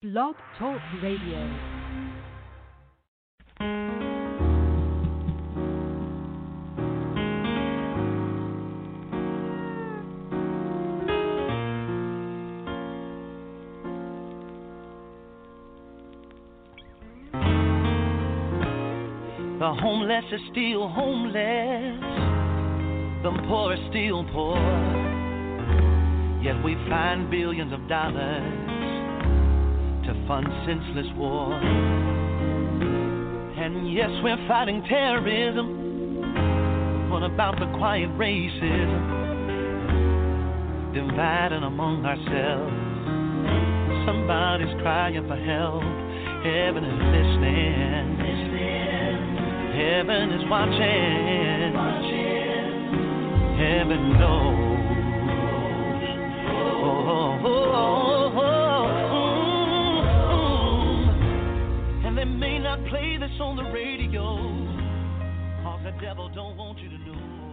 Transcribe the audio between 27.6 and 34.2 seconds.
of dollars to fund senseless war. And yes,